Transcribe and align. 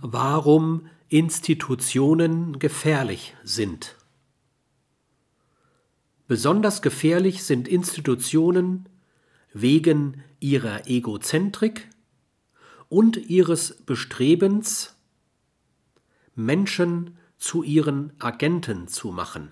warum 0.00 0.86
Institutionen 1.08 2.58
gefährlich 2.58 3.34
sind. 3.42 3.96
Besonders 6.28 6.82
gefährlich 6.82 7.42
sind 7.42 7.66
Institutionen 7.66 8.88
wegen 9.52 10.22
ihrer 10.38 10.86
Egozentrik 10.86 11.88
und 12.88 13.16
ihres 13.16 13.82
Bestrebens, 13.84 14.94
Menschen 16.36 17.18
zu 17.36 17.62
ihren 17.62 18.12
Agenten 18.20 18.86
zu 18.86 19.10
machen. 19.10 19.50